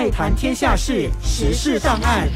[0.00, 2.26] 爱谈天下事，时事档案。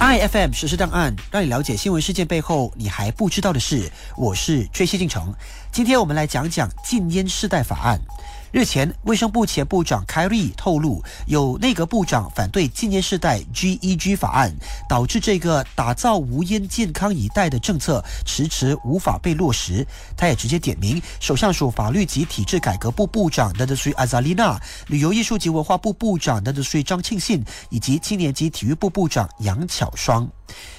[0.00, 3.88] iFM 实时档案，让你了解新闻事件背后你还不知道的事。
[4.16, 5.32] 我是追西进城，
[5.70, 8.00] 今天我们来讲讲禁烟世代法案。
[8.50, 14.50] 日前，卫生部前部长凯瑞透露，有内阁部长反对禁烟世代 GEG 法案，
[14.88, 19.86] 导致这个打造无烟健康一代的政策迟迟无法被落实。
[20.16, 30.26] 他也直接点名首相署法律及体制改革部部长德德瑞阿扎丽娜、旅游艺术及文化部部长德德瑞张庆信以及青年及体育部部长杨巧双。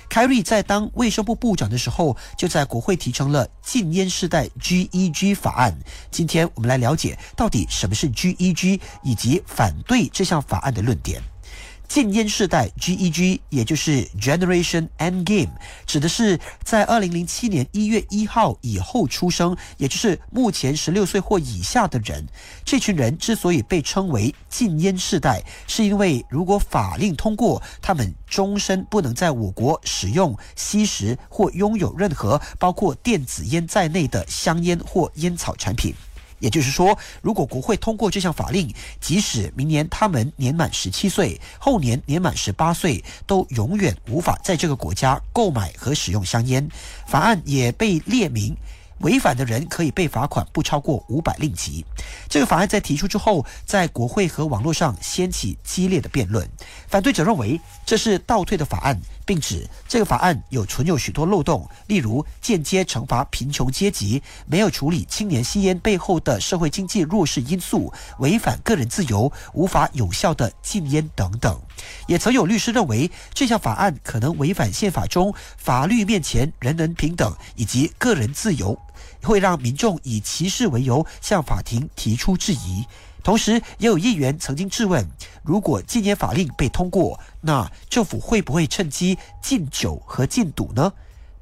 [0.09, 5.77] 凯瑞在当卫生部部长的时候，就在国会提成了禁烟世代 GEG 法案。
[6.09, 11.21] 今天我们来了解到底什么是 GEG，以及反对这项法案的论点。
[11.89, 15.49] 禁烟世代 GEG，也就是 Generation Endgame，
[15.87, 22.23] 指的是在二零零七年一月一号以后出生，也就是目前十六岁或以下的人。
[22.63, 35.95] 这群人之所以被称为禁烟世代，是因为如果法令通过，他们终身不能在我国使用、吸食或拥有任何包括电子烟在内的香烟或烟草产品。
[36.39, 46.67] 也就是说，如果国会通过这项法令，即使明年他们年满十七岁，后年年满十八岁，都永远无法在这个国家购买和使用香烟。
[47.07, 48.55] 法案也被列明。
[48.99, 51.85] 违反的人可以被罚款不超过五百令吉。
[52.27, 56.49] 这个法案在提出之后，在国会和网络上掀起激烈的辩论。
[56.87, 71.59] 反对者认为这是倒退的法案，并指这个法案有存有许多漏洞，例如间接惩罚贫穷阶级，没有处理青年吸烟背后的社会经济弱势因素，违反个人自由，无法有效的禁烟等等。
[72.07, 78.77] 也曾有律师认为这项法案可能违反宪法中法律面前人人平等以及个人自由。
[79.23, 82.85] 会让民众以歧视为由向法庭提出质疑，
[83.23, 85.07] 同时也有议员曾经质问：
[85.43, 90.93] 如果禁烟法令被通过，那政府会不会趁机禁酒和禁赌呢？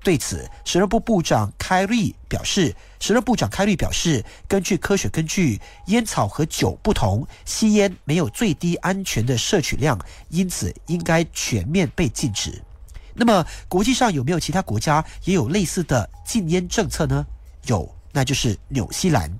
[0.03, 12.63] 对此，时任部部长凯瑞表示：时任部长凯瑞表示，根据科学根据，烟草和酒不同，吸烟没有最低安全的摄取量，因此应该全面被禁止。
[13.15, 17.25] 那么，国际上有没有其他国家也有类似的禁烟政策呢？
[17.67, 19.31] 有，那就是纽西兰。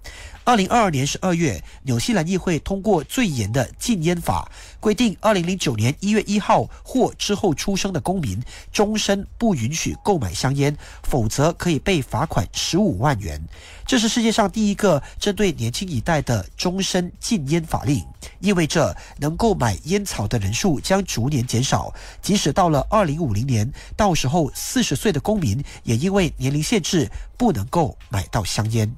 [0.47, 4.49] 二零二二年十二月，纽西兰议会通过最严的禁烟法，
[4.79, 8.41] 规定二零零九年一月一号或之后出生的公民
[8.71, 13.45] 终身不允许购买香烟，否则可以被罚款十五万元。
[13.85, 18.01] 这是世界上第一个针对年轻一代的终身禁烟法令，
[18.39, 21.93] 意味着能够买烟草的人数将逐年减少。
[22.21, 28.89] 即使到了二零五零年，到时候四十岁的公民也因为年龄限制不能够买到香烟。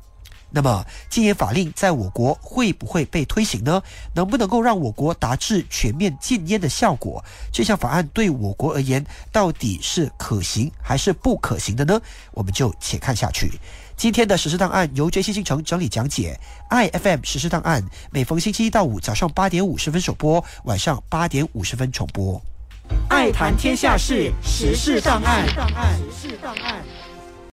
[0.51, 3.81] 那么，禁烟法令在我国会不会被推行呢？
[4.13, 7.23] 能不能够让我国达至全面禁烟的效果？
[7.51, 12.01] 这项法案对我国而言，到底是可行还是不可行的呢？
[12.31, 13.59] 我们就且看下去。
[13.95, 16.39] 今天的实事档案由杰西星城整理讲解
[16.69, 22.41] ，iFM 实事档案每逢星期一到五早上八点五十分首播，晚上八点五十分重播。
[23.09, 25.45] 爱谈天下事，时事档案。
[25.47, 26.83] 时事档案。